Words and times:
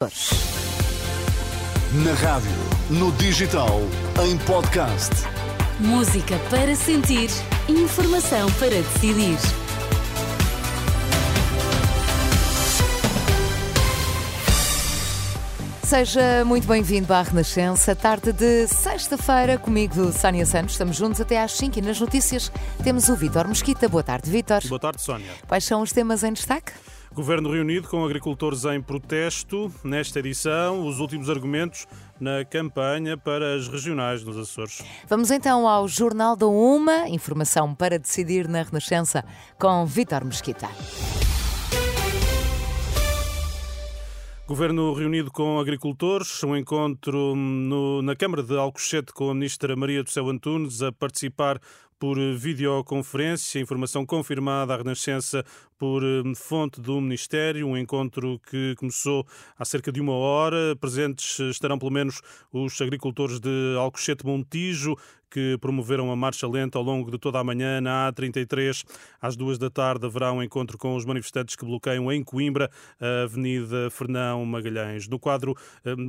Na 0.00 0.08
rádio, 2.14 2.52
no 2.88 3.10
digital, 3.16 3.80
em 4.24 4.38
podcast. 4.46 5.10
Música 5.80 6.38
para 6.48 6.76
sentir, 6.76 7.28
informação 7.68 8.48
para 8.60 8.80
decidir. 8.80 9.36
Seja 15.82 16.44
muito 16.44 16.68
bem-vindo 16.68 17.12
à 17.12 17.22
Renascença, 17.22 17.96
tarde 17.96 18.32
de 18.32 18.68
sexta-feira, 18.68 19.58
comigo, 19.58 20.12
Sónia 20.12 20.46
Santos. 20.46 20.74
Estamos 20.74 20.96
juntos 20.96 21.20
até 21.20 21.42
às 21.42 21.54
5 21.54 21.76
e 21.76 21.82
nas 21.82 21.98
notícias 21.98 22.52
temos 22.84 23.08
o 23.08 23.16
Vítor 23.16 23.48
Mesquita. 23.48 23.88
Boa 23.88 24.04
tarde, 24.04 24.30
Vítor. 24.30 24.60
Boa 24.68 24.78
tarde, 24.78 25.02
Sónia. 25.02 25.32
Quais 25.48 25.64
são 25.64 25.82
os 25.82 25.90
temas 25.90 26.22
em 26.22 26.32
destaque? 26.32 26.70
Governo 27.14 27.50
reunido 27.50 27.88
com 27.88 28.04
agricultores 28.04 28.64
em 28.64 28.80
protesto. 28.80 29.72
Nesta 29.82 30.18
edição, 30.20 30.86
os 30.86 31.00
últimos 31.00 31.28
argumentos 31.28 31.86
na 32.20 32.44
campanha 32.44 33.16
para 33.16 33.54
as 33.54 33.68
regionais 33.68 34.22
nos 34.22 34.36
Açores. 34.36 34.82
Vamos 35.08 35.30
então 35.30 35.66
ao 35.66 35.88
Jornal 35.88 36.36
da 36.36 36.46
Uma, 36.46 37.08
informação 37.08 37.74
para 37.74 37.98
decidir 37.98 38.48
na 38.48 38.62
Renascença, 38.62 39.24
com 39.58 39.84
Vítor 39.86 40.24
Mesquita. 40.24 40.68
Governo 44.48 44.94
reunido 44.94 45.30
com 45.30 45.60
agricultores, 45.60 46.42
um 46.42 46.56
encontro 46.56 47.36
no, 47.36 48.00
na 48.00 48.16
Câmara 48.16 48.42
de 48.42 48.56
Alcochete 48.56 49.12
com 49.12 49.28
a 49.28 49.34
ministra 49.34 49.76
Maria 49.76 50.02
do 50.02 50.08
Céu 50.08 50.26
Antunes 50.30 50.80
a 50.80 50.90
participar 50.90 51.60
por 51.98 52.16
videoconferência, 52.36 53.60
informação 53.60 54.06
confirmada 54.06 54.74
à 54.74 54.76
Renascença 54.76 55.44
por 55.78 56.02
hum, 56.02 56.34
fonte 56.34 56.80
do 56.80 57.00
Ministério, 57.00 57.66
um 57.66 57.76
encontro 57.76 58.40
que 58.50 58.74
começou 58.76 59.26
há 59.56 59.64
cerca 59.64 59.92
de 59.92 60.00
uma 60.00 60.12
hora. 60.12 60.76
Presentes 60.80 61.38
estarão 61.38 61.78
pelo 61.78 61.92
menos 61.92 62.20
os 62.52 62.80
agricultores 62.80 63.38
de 63.38 63.76
Alcochete 63.78 64.26
Montijo, 64.26 64.96
que 65.30 65.58
promoveram 65.60 66.10
a 66.10 66.16
marcha 66.16 66.48
lenta 66.48 66.78
ao 66.78 66.84
longo 66.84 67.10
de 67.10 67.18
toda 67.18 67.38
a 67.38 67.44
manhã 67.44 67.80
na 67.80 68.10
A33. 68.10 68.84
Às 69.20 69.36
duas 69.36 69.58
da 69.58 69.70
tarde 69.70 70.06
haverá 70.06 70.32
um 70.32 70.42
encontro 70.42 70.78
com 70.78 70.96
os 70.96 71.04
manifestantes 71.04 71.54
que 71.54 71.64
bloqueiam 71.64 72.10
em 72.10 72.22
Coimbra 72.22 72.70
a 73.00 73.24
Avenida 73.24 73.90
Fernão 73.90 74.44
Magalhães. 74.44 75.06
No 75.08 75.18
quadro 75.18 75.54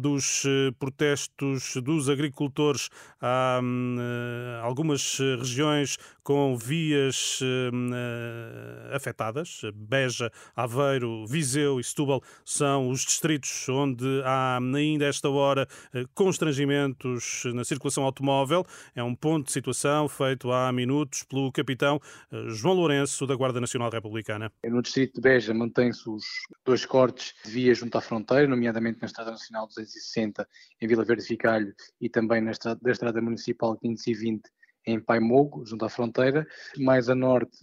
dos 0.01 0.43
eh, 0.45 0.71
protestos 0.79 1.75
dos 1.83 2.09
agricultores, 2.09 2.89
há 3.21 3.59
hum, 3.61 3.97
eh, 3.99 4.61
algumas 4.63 5.17
regiões 5.19 5.78
com 6.23 6.57
vias 6.57 7.39
eh, 7.41 8.95
afetadas. 8.95 9.61
Beja, 9.73 10.31
Aveiro, 10.55 11.25
Viseu 11.25 11.79
e 11.79 11.83
Setúbal 11.83 12.21
são 12.45 12.89
os 12.89 13.01
distritos 13.01 13.67
onde 13.69 14.05
há 14.23 14.59
ainda 14.75 15.05
esta 15.05 15.29
hora 15.29 15.67
constrangimentos 16.13 17.43
na 17.53 17.63
circulação 17.63 18.03
automóvel. 18.03 18.65
É 18.95 19.03
um 19.03 19.15
ponto 19.15 19.47
de 19.47 19.51
situação 19.51 20.07
feito 20.07 20.51
há 20.51 20.71
minutos 20.71 21.23
pelo 21.23 21.51
capitão 21.51 21.99
eh, 22.31 22.49
João 22.49 22.75
Lourenço, 22.75 23.25
da 23.25 23.35
Guarda 23.35 23.59
Nacional 23.59 23.89
Republicana. 23.89 24.51
No 24.63 24.81
distrito 24.81 25.15
de 25.15 25.21
Beja 25.21 25.53
mantém-se 25.53 26.09
os 26.09 26.23
dois 26.65 26.85
cortes 26.85 27.33
de 27.43 27.51
via 27.51 27.73
junto 27.73 27.97
à 27.97 28.01
fronteira, 28.01 28.47
nomeadamente 28.47 28.99
na 29.01 29.07
Estrada 29.07 29.31
Nacional 29.31 29.67
260 29.67 30.47
em 30.81 30.87
Vila 30.87 31.03
Verde 31.03 31.23
Ficalho 31.23 31.73
e 31.99 32.09
também 32.09 32.41
na 32.41 32.51
estrada, 32.51 32.79
da 32.81 32.91
Estrada 32.91 33.21
Municipal 33.21 33.77
520 33.77 34.41
em 34.85 34.99
Paimogo, 34.99 35.65
junto 35.65 35.85
à 35.85 35.89
fronteira. 35.89 36.47
Mais 36.77 37.09
a 37.09 37.15
norte, 37.15 37.57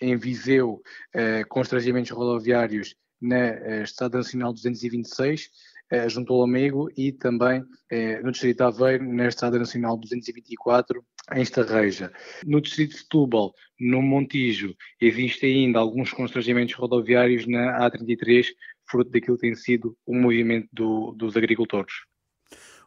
em 0.00 0.16
Viseu, 0.16 0.82
eh, 1.14 1.44
constrangimentos 1.44 2.10
rodoviários 2.10 2.94
na 3.20 3.36
eh, 3.36 3.82
Estrada 3.82 4.18
Nacional 4.18 4.52
226 4.52 5.50
eh, 5.92 6.08
junto 6.08 6.32
ao 6.32 6.40
Lamego 6.40 6.90
e 6.96 7.12
também 7.12 7.62
eh, 7.90 8.18
no 8.22 8.32
Distrito 8.32 8.56
de 8.56 8.62
Aveiro, 8.62 9.04
na 9.04 9.28
Estrada 9.28 9.58
Nacional 9.58 9.98
224, 9.98 11.04
em 11.34 11.42
Estarreja. 11.42 12.10
No 12.46 12.62
Distrito 12.62 12.92
de 12.92 12.98
Setúbal, 13.00 13.52
no 13.78 14.00
Montijo, 14.00 14.74
existem 14.98 15.66
ainda 15.66 15.78
alguns 15.78 16.10
constrangimentos 16.10 16.74
rodoviários 16.74 17.46
na 17.46 17.78
A33, 17.78 18.46
fruto 18.90 19.10
daquilo 19.10 19.36
que 19.36 19.42
tem 19.42 19.54
sido 19.54 19.94
o 20.06 20.14
movimento 20.14 20.66
do, 20.72 21.12
dos 21.12 21.36
agricultores. 21.36 21.92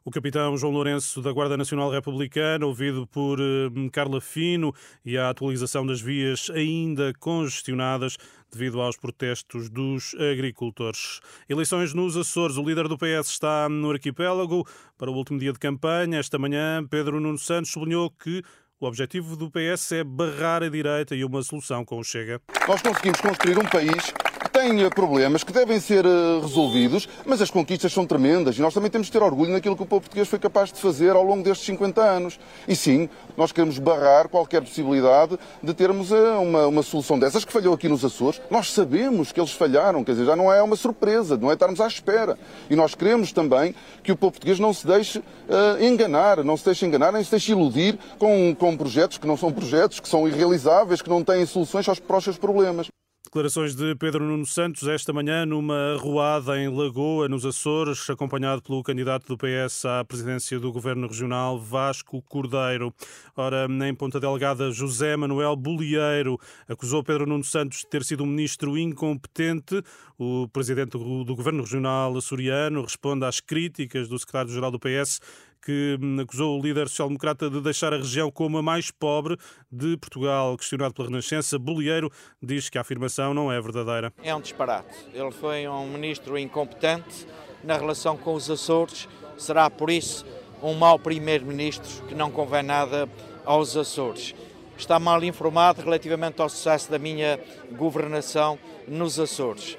O 0.07 0.11
capitão 0.11 0.55
João 0.55 0.71
Lourenço 0.71 1.19
da 1.19 1.31
Guarda 1.31 1.57
Nacional 1.57 1.89
Republicana, 1.89 2.63
ouvido 2.63 3.07
por 3.07 3.39
uh, 3.41 3.91
Carla 3.91 4.21
Fino, 4.21 4.71
e 5.03 5.17
a 5.17 5.31
atualização 5.31 5.83
das 5.83 5.99
vias 5.99 6.47
ainda 6.51 7.11
congestionadas 7.19 8.15
devido 8.51 8.79
aos 8.79 8.97
protestos 8.97 9.67
dos 9.67 10.13
agricultores. 10.13 11.21
Eleições 11.49 11.95
nos 11.95 12.15
Açores. 12.15 12.55
O 12.55 12.63
líder 12.63 12.87
do 12.87 12.99
PS 12.99 13.29
está 13.29 13.67
no 13.67 13.89
arquipélago 13.89 14.63
para 14.95 15.09
o 15.09 15.15
último 15.15 15.39
dia 15.39 15.51
de 15.51 15.57
campanha. 15.57 16.19
Esta 16.19 16.37
manhã, 16.37 16.85
Pedro 16.87 17.19
Nuno 17.19 17.39
Santos 17.39 17.71
sublinhou 17.71 18.11
que 18.11 18.43
o 18.79 18.85
objetivo 18.85 19.35
do 19.35 19.49
PS 19.49 19.93
é 19.93 20.03
barrar 20.03 20.61
a 20.61 20.69
direita 20.69 21.15
e 21.15 21.25
uma 21.25 21.41
solução 21.41 21.83
com 21.83 21.97
o 21.97 22.03
Chega. 22.03 22.39
Nós 22.67 22.79
conseguimos 22.79 23.19
construir 23.21 23.57
um 23.57 23.65
país 23.65 24.13
tem 24.55 24.89
problemas 24.89 25.43
que 25.43 25.51
devem 25.51 25.81
ser 25.81 26.05
eh, 26.05 26.39
resolvidos, 26.41 27.09
mas 27.25 27.41
as 27.41 27.51
conquistas 27.51 27.91
são 27.91 28.05
tremendas 28.05 28.57
e 28.57 28.61
nós 28.61 28.73
também 28.73 28.89
temos 28.89 29.07
de 29.07 29.11
ter 29.11 29.21
orgulho 29.21 29.51
naquilo 29.51 29.75
que 29.75 29.83
o 29.83 29.85
povo 29.85 30.03
português 30.03 30.29
foi 30.29 30.39
capaz 30.39 30.71
de 30.71 30.79
fazer 30.79 31.09
ao 31.09 31.23
longo 31.23 31.43
destes 31.43 31.65
50 31.65 32.01
anos. 32.01 32.39
E 32.65 32.73
sim, 32.73 33.09
nós 33.35 33.51
queremos 33.51 33.77
barrar 33.79 34.29
qualquer 34.29 34.61
possibilidade 34.61 35.37
de 35.61 35.73
termos 35.73 36.09
eh, 36.09 36.31
uma, 36.37 36.67
uma 36.67 36.83
solução 36.83 37.19
dessas 37.19 37.43
que 37.43 37.51
falhou 37.51 37.73
aqui 37.73 37.89
nos 37.89 38.05
Açores. 38.05 38.41
Nós 38.49 38.71
sabemos 38.71 39.33
que 39.33 39.41
eles 39.41 39.51
falharam, 39.51 40.05
quer 40.05 40.13
dizer, 40.13 40.25
já 40.25 40.37
não 40.37 40.51
é 40.51 40.63
uma 40.63 40.77
surpresa, 40.77 41.35
não 41.35 41.51
é 41.51 41.55
estarmos 41.55 41.81
à 41.81 41.87
espera. 41.87 42.39
E 42.69 42.77
nós 42.77 42.95
queremos 42.95 43.33
também 43.33 43.75
que 44.03 44.13
o 44.13 44.15
povo 44.15 44.31
português 44.31 44.57
não 44.57 44.73
se 44.73 44.87
deixe 44.87 45.19
uh, 45.19 45.83
enganar, 45.83 46.45
não 46.45 46.55
se 46.55 46.63
deixe 46.63 46.85
enganar, 46.85 47.11
nem 47.11 47.25
se 47.25 47.31
deixe 47.31 47.51
iludir 47.51 47.99
com, 48.17 48.55
com 48.57 48.77
projetos 48.77 49.17
que 49.17 49.27
não 49.27 49.35
são 49.35 49.51
projetos, 49.51 49.99
que 49.99 50.07
são 50.07 50.25
irrealizáveis, 50.25 51.01
que 51.01 51.09
não 51.09 51.25
têm 51.25 51.45
soluções 51.45 51.85
para 51.99 52.17
os 52.17 52.23
seus 52.23 52.37
problemas. 52.37 52.87
Declarações 53.35 53.75
de 53.75 53.93
Pedro 53.95 54.23
Nuno 54.23 54.45
Santos 54.45 54.87
esta 54.87 55.11
manhã 55.11 55.45
numa 55.45 55.95
arruada 55.95 56.57
em 56.57 56.69
Lagoa, 56.69 57.27
nos 57.27 57.45
Açores, 57.45 58.09
acompanhado 58.09 58.61
pelo 58.61 58.81
candidato 58.81 59.27
do 59.27 59.37
PS 59.37 59.83
à 59.83 60.05
presidência 60.05 60.57
do 60.57 60.71
Governo 60.71 61.05
Regional, 61.05 61.59
Vasco 61.59 62.21
Cordeiro. 62.29 62.93
Ora, 63.35 63.67
em 63.89 63.93
Ponta 63.93 64.21
Delgada, 64.21 64.71
José 64.71 65.17
Manuel 65.17 65.53
Bolieiro 65.57 66.39
acusou 66.65 67.03
Pedro 67.03 67.25
Nuno 67.25 67.43
Santos 67.43 67.79
de 67.79 67.87
ter 67.87 68.05
sido 68.05 68.23
um 68.23 68.27
ministro 68.27 68.77
incompetente. 68.77 69.83
O 70.17 70.47
presidente 70.47 70.91
do 70.91 71.35
Governo 71.35 71.63
Regional 71.63 72.15
açoriano 72.15 72.83
responde 72.83 73.25
às 73.25 73.41
críticas 73.41 74.07
do 74.07 74.17
secretário-geral 74.17 74.71
do 74.71 74.79
PS 74.79 75.19
que 75.65 75.97
acusou 76.21 76.59
o 76.59 76.61
líder 76.61 76.87
social-democrata 76.87 77.49
de 77.49 77.59
deixar 77.59 77.91
a 77.91 77.97
região 77.97 78.29
como 78.29 78.59
a 78.59 78.61
mais 78.61 78.91
pobre 78.91 79.35
de 79.71 79.97
Portugal. 79.97 80.55
Questionado 80.55 80.93
pela 80.93 81.07
Renascença, 81.07 81.57
Bolieiro 81.57 82.11
diz 82.41 82.69
que 82.69 82.77
a 82.77 82.81
afirmação 82.81 83.33
não 83.33 83.51
é 83.51 83.59
verdadeira. 83.59 84.13
É 84.21 84.33
um 84.35 84.39
disparate. 84.39 84.95
Ele 85.11 85.31
foi 85.31 85.67
um 85.67 85.87
ministro 85.87 86.37
incompetente 86.37 87.25
na 87.63 87.75
relação 87.75 88.15
com 88.15 88.35
os 88.35 88.49
Açores. 88.49 89.09
Será, 89.37 89.67
por 89.69 89.89
isso, 89.89 90.23
um 90.61 90.75
mau 90.75 90.99
primeiro-ministro 90.99 92.05
que 92.07 92.13
não 92.13 92.29
convém 92.29 92.61
nada 92.61 93.09
aos 93.43 93.75
Açores. 93.75 94.35
Está 94.77 94.99
mal 94.99 95.23
informado 95.23 95.81
relativamente 95.81 96.41
ao 96.41 96.49
sucesso 96.49 96.91
da 96.91 96.99
minha 96.99 97.39
governação 97.71 98.59
nos 98.87 99.19
Açores. 99.19 99.77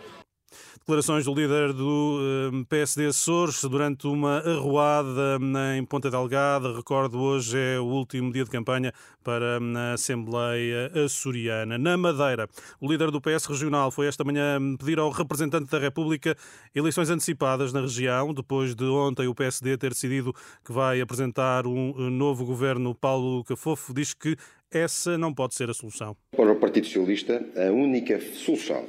Declarações 0.89 1.25
do 1.25 1.35
líder 1.35 1.73
do 1.73 2.21
eh, 2.21 2.65
PSD 2.69 3.07
Açores 3.07 3.61
durante 3.65 4.07
uma 4.07 4.39
arruada 4.39 5.37
em 5.77 5.85
Ponta 5.85 6.09
Delgada. 6.09 6.77
Recordo, 6.77 7.19
hoje 7.19 7.59
é 7.59 7.81
o 7.81 7.87
último 7.87 8.33
dia 8.33 8.45
de 8.45 8.51
campanha 8.51 8.93
para 9.25 9.59
a 9.59 9.95
Assembleia 9.95 10.93
Açoriana. 11.05 11.77
Na 11.77 11.97
Madeira, 11.97 12.49
o 12.81 12.89
líder 12.89 13.11
do 13.11 13.21
PS 13.21 13.47
regional 13.47 13.91
foi 13.91 14.07
esta 14.07 14.23
manhã 14.23 14.61
pedir 14.79 15.01
ao 15.01 15.11
representante 15.11 15.69
da 15.69 15.81
República 15.81 16.37
eleições 16.73 17.11
antecipadas 17.11 17.73
na 17.73 17.81
região, 17.81 18.33
depois 18.33 18.73
de 18.73 18.85
ontem 18.85 19.27
o 19.27 19.35
PSD 19.35 19.77
ter 19.77 19.91
decidido 19.91 20.33
que 20.65 20.71
vai 20.71 21.01
apresentar 21.01 21.67
um 21.67 22.09
novo 22.11 22.45
governo. 22.45 22.95
Paulo 22.95 23.43
Cafofo 23.43 23.93
diz 23.93 24.15
que 24.15 24.37
essa 24.71 25.19
não 25.19 25.35
pode 25.35 25.57
ser 25.57 25.69
a 25.69 25.75
solução. 25.75 26.17
Para 26.37 26.53
o 26.53 26.61
Partido 26.61 26.87
Socialista, 26.87 27.45
a 27.57 27.73
única 27.73 28.21
solução 28.21 28.87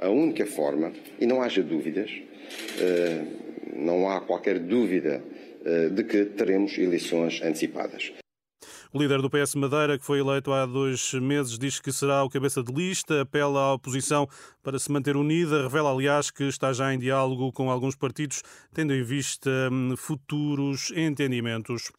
a 0.00 0.08
única 0.08 0.46
forma, 0.46 0.92
e 1.20 1.26
não 1.26 1.42
haja 1.42 1.62
dúvidas, 1.62 2.10
eh, 2.78 3.24
não 3.74 4.08
há 4.08 4.20
qualquer 4.20 4.58
dúvida 4.58 5.22
eh, 5.64 5.88
de 5.88 6.04
que 6.04 6.24
teremos 6.24 6.76
eleições 6.78 7.40
antecipadas. 7.42 8.12
O 8.90 8.98
líder 8.98 9.20
do 9.20 9.28
PS 9.28 9.54
Madeira, 9.54 9.98
que 9.98 10.04
foi 10.04 10.20
eleito 10.20 10.50
há 10.50 10.64
dois 10.64 11.12
meses, 11.12 11.58
diz 11.58 11.78
que 11.78 11.92
será 11.92 12.24
o 12.24 12.30
cabeça 12.30 12.62
de 12.62 12.72
lista, 12.72 13.20
apela 13.20 13.60
à 13.60 13.74
oposição 13.74 14.26
para 14.62 14.78
se 14.78 14.90
manter 14.90 15.14
unida, 15.14 15.62
revela, 15.62 15.92
aliás, 15.92 16.30
que 16.30 16.44
está 16.44 16.72
já 16.72 16.94
em 16.94 16.98
diálogo 16.98 17.52
com 17.52 17.70
alguns 17.70 17.94
partidos, 17.94 18.42
tendo 18.72 18.94
em 18.94 19.02
vista 19.02 19.50
hum, 19.70 19.94
futuros 19.94 20.90
entendimentos. 20.96 21.90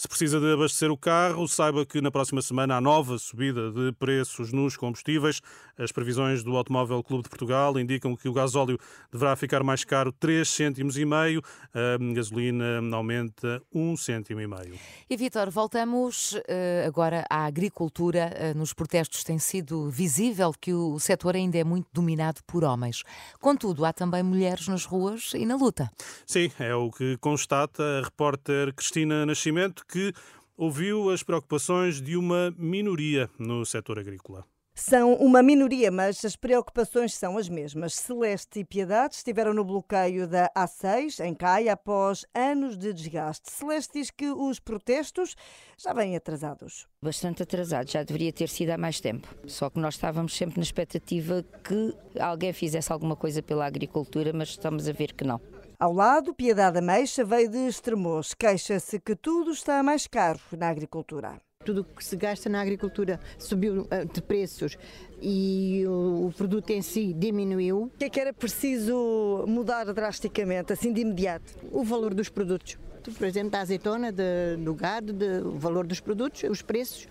Se 0.00 0.08
precisa 0.08 0.40
de 0.40 0.54
abastecer 0.54 0.90
o 0.90 0.96
carro, 0.96 1.46
saiba 1.46 1.84
que 1.84 2.00
na 2.00 2.10
próxima 2.10 2.40
semana 2.40 2.74
há 2.74 2.80
nova 2.80 3.18
subida 3.18 3.70
de 3.70 3.92
preços 3.98 4.50
nos 4.50 4.74
combustíveis. 4.74 5.42
As 5.76 5.92
previsões 5.92 6.42
do 6.42 6.56
Automóvel 6.56 7.02
Clube 7.02 7.24
de 7.24 7.28
Portugal 7.28 7.78
indicam 7.78 8.16
que 8.16 8.26
o 8.26 8.32
gasóleo 8.32 8.78
deverá 9.12 9.36
ficar 9.36 9.62
mais 9.62 9.84
caro 9.84 10.10
3 10.10 10.48
cêntimos 10.48 10.96
e 10.96 11.04
meio, 11.04 11.42
a 11.74 12.14
gasolina 12.14 12.80
aumenta 12.96 13.62
1 13.74 13.96
cêntimo 13.98 14.40
e 14.40 14.46
meio. 14.46 14.78
E 15.08 15.16
Vitor, 15.18 15.50
voltamos 15.50 16.32
uh, 16.32 16.86
agora 16.86 17.26
à 17.28 17.44
agricultura. 17.44 18.32
Uh, 18.54 18.58
nos 18.58 18.72
protestos 18.72 19.22
tem 19.22 19.38
sido 19.38 19.90
visível 19.90 20.54
que 20.58 20.72
o 20.72 20.98
setor 20.98 21.36
ainda 21.36 21.58
é 21.58 21.64
muito 21.64 21.88
dominado 21.92 22.40
por 22.46 22.64
homens. 22.64 23.02
Contudo, 23.38 23.84
há 23.84 23.92
também 23.92 24.22
mulheres 24.22 24.66
nas 24.66 24.86
ruas 24.86 25.32
e 25.34 25.44
na 25.44 25.56
luta. 25.56 25.90
Sim, 26.24 26.50
é 26.58 26.74
o 26.74 26.90
que 26.90 27.18
constata 27.18 27.82
a 27.82 28.04
repórter 28.04 28.72
Cristina 28.72 29.26
Nascimento, 29.26 29.84
que 29.90 30.12
ouviu 30.56 31.10
as 31.10 31.22
preocupações 31.22 32.00
de 32.00 32.16
uma 32.16 32.54
minoria 32.56 33.28
no 33.38 33.64
setor 33.64 33.98
agrícola. 33.98 34.44
São 34.80 35.12
uma 35.16 35.42
minoria, 35.42 35.90
mas 35.90 36.24
as 36.24 36.34
preocupações 36.34 37.14
são 37.14 37.36
as 37.36 37.50
mesmas. 37.50 37.94
Celeste 37.94 38.60
e 38.60 38.64
Piedade 38.64 39.14
estiveram 39.14 39.52
no 39.52 39.62
bloqueio 39.62 40.26
da 40.26 40.50
A6, 40.56 41.22
em 41.22 41.34
Caia, 41.34 41.74
após 41.74 42.24
anos 42.34 42.78
de 42.78 42.90
desgaste. 42.94 43.52
Celeste 43.52 43.98
diz 43.98 44.10
que 44.10 44.30
os 44.30 44.58
protestos 44.58 45.36
já 45.76 45.92
vêm 45.92 46.16
atrasados. 46.16 46.88
Bastante 47.02 47.42
atrasados, 47.42 47.92
já 47.92 48.02
deveria 48.02 48.32
ter 48.32 48.48
sido 48.48 48.70
há 48.70 48.78
mais 48.78 49.00
tempo. 49.00 49.28
Só 49.46 49.68
que 49.68 49.78
nós 49.78 49.96
estávamos 49.96 50.34
sempre 50.34 50.56
na 50.56 50.64
expectativa 50.64 51.44
que 51.62 51.94
alguém 52.18 52.54
fizesse 52.54 52.90
alguma 52.90 53.14
coisa 53.14 53.42
pela 53.42 53.66
agricultura, 53.66 54.32
mas 54.32 54.48
estamos 54.48 54.88
a 54.88 54.92
ver 54.92 55.12
que 55.12 55.24
não. 55.24 55.38
Ao 55.78 55.92
lado, 55.92 56.34
Piedade 56.34 56.78
Ameixa 56.78 57.22
veio 57.22 57.50
de 57.50 57.68
Estremoz. 57.68 58.32
Queixa-se 58.32 58.98
que 58.98 59.14
tudo 59.14 59.50
está 59.50 59.82
mais 59.82 60.06
caro 60.06 60.40
na 60.56 60.70
agricultura. 60.70 61.38
Tudo 61.62 61.82
o 61.82 61.84
que 61.84 62.02
se 62.02 62.16
gasta 62.16 62.48
na 62.48 62.62
agricultura 62.62 63.20
subiu 63.38 63.86
eh, 63.90 64.06
de 64.06 64.22
preços 64.22 64.78
e 65.20 65.84
o 65.86 66.32
produto 66.34 66.70
em 66.70 66.80
si 66.80 67.12
diminuiu. 67.12 67.82
O 67.82 67.90
que 67.98 68.06
é 68.06 68.08
que 68.08 68.18
era 68.18 68.32
preciso 68.32 69.44
mudar 69.46 69.84
drasticamente, 69.92 70.72
assim 70.72 70.90
de 70.90 71.02
imediato? 71.02 71.52
O 71.70 71.84
valor 71.84 72.14
dos 72.14 72.30
produtos. 72.30 72.78
Por 73.14 73.26
exemplo, 73.26 73.50
da 73.50 73.60
azeitona, 73.60 74.10
de, 74.10 74.56
do 74.56 74.72
gado, 74.72 75.12
de, 75.12 75.42
o 75.42 75.58
valor 75.58 75.86
dos 75.86 76.00
produtos, 76.00 76.44
os 76.44 76.62
preços 76.62 77.06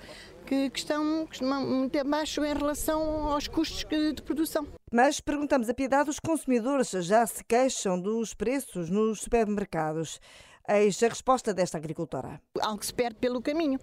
que, 0.47 0.71
que, 0.71 0.79
estão, 0.79 1.27
que 1.27 1.35
estão 1.35 1.63
muito 1.63 1.99
abaixo 1.99 2.43
em 2.43 2.55
relação 2.55 3.29
aos 3.29 3.47
custos 3.47 3.85
de 3.87 4.21
produção. 4.23 4.65
Mas 4.91 5.19
perguntamos 5.19 5.69
a 5.69 5.75
piedade, 5.75 6.09
os 6.09 6.19
consumidores 6.19 6.89
já 6.89 7.23
se 7.27 7.43
queixam 7.43 8.01
dos 8.01 8.33
preços 8.33 8.89
nos 8.89 9.21
supermercados. 9.21 10.19
Eis 10.67 11.01
a 11.01 11.07
resposta 11.07 11.53
desta 11.53 11.77
agricultora. 11.77 12.41
Algo 12.61 12.85
se 12.85 12.93
perde 12.93 13.15
pelo 13.19 13.41
caminho, 13.41 13.79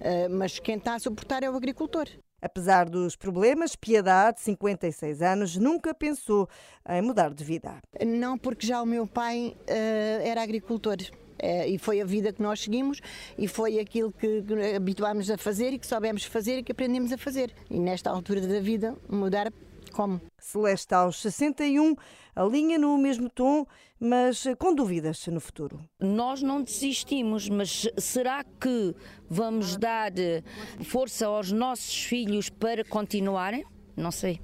eh, 0.00 0.28
mas 0.28 0.58
quem 0.58 0.76
está 0.76 0.94
a 0.94 0.98
suportar 0.98 1.42
é 1.42 1.50
o 1.50 1.56
agricultor. 1.56 2.08
Apesar 2.40 2.88
dos 2.88 3.16
problemas, 3.16 3.74
Piedade, 3.74 4.40
56 4.40 5.22
anos, 5.22 5.56
nunca 5.56 5.94
pensou 5.94 6.48
em 6.88 7.00
mudar 7.00 7.32
de 7.32 7.42
vida. 7.42 7.78
Não, 8.06 8.36
porque 8.36 8.66
já 8.66 8.82
o 8.82 8.86
meu 8.86 9.06
pai 9.06 9.56
uh, 9.68 10.22
era 10.22 10.42
agricultor. 10.42 10.96
Uh, 11.42 11.68
e 11.68 11.78
foi 11.78 12.00
a 12.00 12.04
vida 12.04 12.32
que 12.32 12.40
nós 12.40 12.60
seguimos 12.60 13.00
e 13.36 13.46
foi 13.46 13.78
aquilo 13.78 14.10
que 14.10 14.42
habituámos 14.74 15.30
a 15.30 15.36
fazer 15.36 15.72
e 15.72 15.78
que 15.78 15.86
soubemos 15.86 16.24
fazer 16.24 16.58
e 16.58 16.62
que 16.62 16.72
aprendemos 16.72 17.12
a 17.12 17.18
fazer. 17.18 17.52
E 17.70 17.78
nesta 17.80 18.10
altura 18.10 18.40
da 18.40 18.60
vida, 18.60 18.94
mudar 19.08 19.52
como? 19.96 20.20
Celeste 20.38 20.94
aos 20.94 21.22
61, 21.22 21.96
alinha 22.34 22.78
no 22.78 22.98
mesmo 22.98 23.30
tom, 23.30 23.66
mas 23.98 24.44
com 24.58 24.74
dúvidas 24.74 25.26
no 25.28 25.40
futuro. 25.40 25.80
Nós 25.98 26.42
não 26.42 26.62
desistimos, 26.62 27.48
mas 27.48 27.88
será 27.96 28.44
que 28.44 28.94
vamos 29.26 29.78
dar 29.78 30.12
eh, 30.18 30.42
força 30.84 31.26
aos 31.26 31.50
nossos 31.50 32.04
filhos 32.04 32.50
para 32.50 32.84
continuarem? 32.84 33.64
Não 33.96 34.10
sei. 34.10 34.38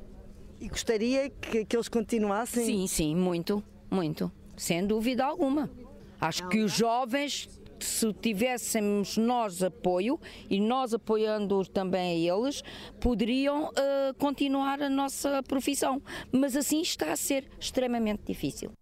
E 0.59 0.69
gostaria 0.69 1.29
que, 1.29 1.67
que 1.67 1.77
eles 1.77 1.89
continuassem? 1.89 2.65
Sim, 2.65 2.87
sim, 2.87 3.15
muito, 3.15 3.63
muito. 3.91 4.33
Sem 4.57 4.87
dúvida 4.87 5.23
alguma. 5.23 5.71
Acho 6.19 6.49
que 6.49 6.61
os 6.61 6.73
jovens 6.73 7.47
se 7.85 8.13
tivéssemos 8.13 9.17
nós 9.17 9.63
apoio 9.63 10.19
e 10.49 10.61
nós 10.61 10.95
apoiando 10.95 11.65
também 11.67 12.31
a 12.31 12.35
eles, 12.35 12.63
poderiam 13.01 13.65
uh, 13.65 14.15
continuar 14.19 14.81
a 14.83 14.89
nossa 14.89 15.43
profissão. 15.43 16.03
Mas 16.31 16.57
assim 16.57 16.81
está 16.81 17.13
a 17.13 17.17
ser 17.17 17.49
extremamente 17.59 18.23
difícil. 18.27 18.73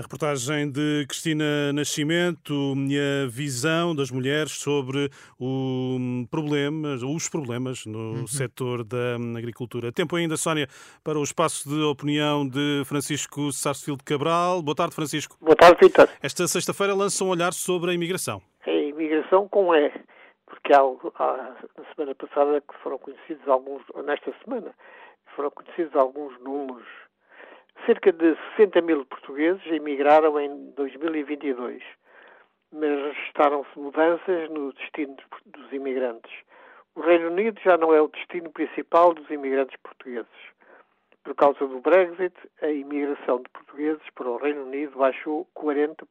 A 0.00 0.02
reportagem 0.02 0.72
de 0.72 1.04
Cristina 1.06 1.74
Nascimento 1.74 2.54
e 2.88 2.96
a 2.98 3.28
visão 3.28 3.94
das 3.94 4.10
mulheres 4.10 4.52
sobre 4.52 5.10
o 5.38 6.24
problema, 6.30 6.94
os 6.94 7.28
problemas 7.28 7.84
no 7.84 8.20
uhum. 8.20 8.26
setor 8.26 8.82
da 8.82 9.16
agricultura. 9.36 9.92
Tempo 9.92 10.16
ainda, 10.16 10.38
Sónia, 10.38 10.68
para 11.04 11.18
o 11.18 11.22
espaço 11.22 11.68
de 11.68 11.82
opinião 11.82 12.48
de 12.48 12.82
Francisco 12.86 13.52
Sarsfield 13.52 14.02
Cabral. 14.02 14.62
Boa 14.62 14.74
tarde, 14.74 14.94
Francisco. 14.94 15.36
Boa 15.38 15.54
tarde, 15.54 15.76
Vitor. 15.78 16.08
Esta 16.22 16.48
sexta-feira 16.48 16.94
lança 16.94 17.22
um 17.22 17.28
olhar 17.28 17.52
sobre 17.52 17.90
a 17.90 17.94
imigração. 17.94 18.40
A 18.66 18.70
imigração 18.70 19.46
com 19.50 19.74
E, 19.74 19.92
porque 20.46 20.72
há, 20.72 20.80
há, 20.80 21.56
na 21.76 21.84
semana 21.94 22.14
passada 22.14 22.58
que 22.62 22.74
foram 22.82 22.96
conhecidos 22.96 23.46
alguns, 23.46 23.82
nesta 24.06 24.32
semana, 24.42 24.74
foram 25.36 25.50
conhecidos 25.50 25.94
alguns 25.94 26.40
números 26.40 26.86
Cerca 27.86 28.12
de 28.12 28.36
60 28.56 28.82
mil 28.82 29.06
portugueses 29.06 29.64
emigraram 29.66 30.38
em 30.38 30.70
2022, 30.72 31.82
mas 32.72 32.90
registaram-se 32.90 33.78
mudanças 33.78 34.50
no 34.50 34.72
destino 34.74 35.16
dos 35.46 35.72
imigrantes. 35.72 36.30
O 36.94 37.00
Reino 37.00 37.28
Unido 37.28 37.58
já 37.64 37.78
não 37.78 37.94
é 37.94 38.00
o 38.02 38.08
destino 38.08 38.50
principal 38.50 39.14
dos 39.14 39.28
imigrantes 39.30 39.76
portugueses. 39.82 40.28
Por 41.24 41.34
causa 41.34 41.66
do 41.66 41.80
Brexit, 41.80 42.34
a 42.60 42.68
imigração 42.68 43.38
de 43.38 43.48
portugueses 43.48 44.02
para 44.14 44.28
o 44.28 44.36
Reino 44.36 44.64
Unido 44.64 44.98
baixou 44.98 45.48
40%. 45.56 46.06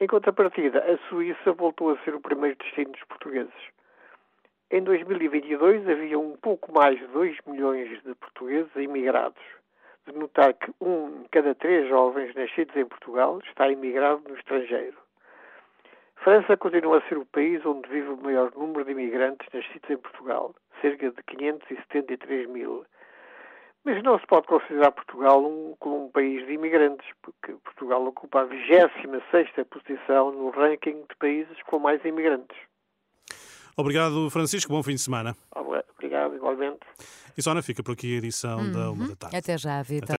Em 0.00 0.06
contrapartida, 0.06 0.78
a 0.78 0.96
Suíça 1.08 1.52
voltou 1.52 1.90
a 1.90 1.98
ser 1.98 2.14
o 2.14 2.20
primeiro 2.20 2.56
destino 2.56 2.92
dos 2.92 3.04
portugueses. 3.04 3.52
Em 4.70 4.82
2022 4.82 5.86
havia 5.86 6.18
um 6.18 6.36
pouco 6.38 6.72
mais 6.72 6.98
de 6.98 7.06
2 7.08 7.36
milhões 7.46 8.02
de 8.02 8.14
portugueses 8.14 8.74
imigrados 8.76 9.59
de 10.10 10.18
notar 10.18 10.54
que 10.54 10.72
um 10.80 11.22
em 11.22 11.28
cada 11.30 11.54
três 11.54 11.88
jovens 11.88 12.34
nascidos 12.34 12.74
em 12.76 12.84
Portugal 12.84 13.40
está 13.46 13.68
imigrado 13.68 14.22
no 14.28 14.36
estrangeiro. 14.36 14.96
França 16.22 16.56
continua 16.56 16.98
a 16.98 17.08
ser 17.08 17.16
o 17.16 17.24
país 17.24 17.64
onde 17.64 17.88
vive 17.88 18.08
o 18.08 18.16
maior 18.16 18.52
número 18.54 18.84
de 18.84 18.92
imigrantes 18.92 19.48
nascidos 19.52 19.88
em 19.88 19.96
Portugal, 19.96 20.54
cerca 20.80 21.10
de 21.10 21.22
573 21.22 22.48
mil. 22.48 22.84
Mas 23.84 24.02
não 24.02 24.18
se 24.18 24.26
pode 24.26 24.46
considerar 24.46 24.92
Portugal 24.92 25.42
um, 25.42 25.74
como 25.78 26.04
um 26.04 26.10
país 26.10 26.46
de 26.46 26.52
imigrantes, 26.52 27.08
porque 27.22 27.52
Portugal 27.64 28.04
ocupa 28.04 28.42
a 28.42 28.44
26 28.44 29.48
posição 29.70 30.30
no 30.32 30.50
ranking 30.50 31.02
de 31.08 31.16
países 31.18 31.62
com 31.62 31.78
mais 31.78 32.04
imigrantes. 32.04 32.56
Obrigado, 33.74 34.28
Francisco. 34.28 34.70
Bom 34.70 34.82
fim 34.82 34.94
de 34.94 35.00
semana. 35.00 35.34
Obrigado, 35.56 35.86
igualmente. 36.34 36.80
E 37.36 37.42
Sónia, 37.42 37.62
fica 37.62 37.82
por 37.82 37.92
aqui 37.92 38.14
a 38.14 38.18
edição 38.18 38.58
uhum. 38.58 38.72
da 38.72 38.90
Uma 38.90 39.08
da 39.08 39.16
Tarde. 39.16 39.36
Até 39.36 39.56
já, 39.56 39.82
Vitor. 39.82 40.08